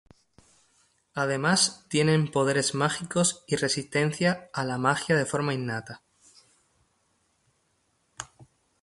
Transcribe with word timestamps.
Además 1.13 1.85
tienen 1.87 2.27
poderes 2.31 2.73
mágicos 2.73 3.43
y 3.45 3.55
resistencia 3.55 4.49
a 4.51 4.63
la 4.63 4.79
magia 4.79 5.15
de 5.15 5.27
forma 5.27 5.53
innata. 5.53 6.01